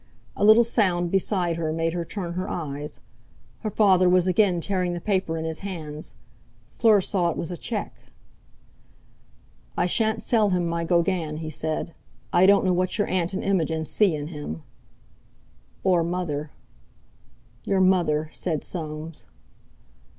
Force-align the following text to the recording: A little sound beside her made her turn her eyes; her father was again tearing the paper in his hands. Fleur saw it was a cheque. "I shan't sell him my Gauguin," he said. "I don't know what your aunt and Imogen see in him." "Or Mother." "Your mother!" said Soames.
A 0.35 0.43
little 0.43 0.63
sound 0.63 1.11
beside 1.11 1.57
her 1.57 1.71
made 1.71 1.93
her 1.93 2.03
turn 2.03 2.33
her 2.33 2.49
eyes; 2.49 2.99
her 3.59 3.69
father 3.69 4.09
was 4.09 4.25
again 4.25 4.59
tearing 4.59 4.93
the 4.93 4.99
paper 4.99 5.37
in 5.37 5.45
his 5.45 5.59
hands. 5.59 6.15
Fleur 6.73 7.01
saw 7.01 7.29
it 7.29 7.37
was 7.37 7.51
a 7.51 7.55
cheque. 7.55 8.07
"I 9.77 9.85
shan't 9.85 10.23
sell 10.23 10.49
him 10.49 10.65
my 10.65 10.83
Gauguin," 10.85 11.37
he 11.37 11.51
said. 11.51 11.93
"I 12.33 12.47
don't 12.47 12.65
know 12.65 12.73
what 12.73 12.97
your 12.97 13.05
aunt 13.09 13.35
and 13.35 13.43
Imogen 13.43 13.85
see 13.85 14.15
in 14.15 14.29
him." 14.29 14.63
"Or 15.83 16.01
Mother." 16.01 16.49
"Your 17.63 17.79
mother!" 17.79 18.31
said 18.33 18.63
Soames. 18.63 19.25